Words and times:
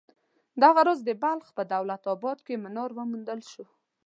دغه 0.63 0.81
راز 0.87 0.99
د 1.05 1.09
بلخ 1.23 1.47
په 1.57 1.63
دولت 1.73 2.01
اباد 2.13 2.39
کې 2.45 2.61
منار 2.63 2.89
وموندل 2.93 3.39
شو. 3.51 3.65